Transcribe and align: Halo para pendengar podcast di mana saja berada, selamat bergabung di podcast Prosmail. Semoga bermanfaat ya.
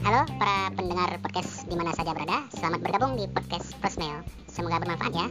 Halo 0.00 0.24
para 0.40 0.72
pendengar 0.72 1.12
podcast 1.20 1.68
di 1.68 1.76
mana 1.76 1.92
saja 1.92 2.16
berada, 2.16 2.48
selamat 2.56 2.80
bergabung 2.80 3.20
di 3.20 3.28
podcast 3.28 3.76
Prosmail. 3.84 4.24
Semoga 4.48 4.80
bermanfaat 4.80 5.12
ya. 5.12 5.28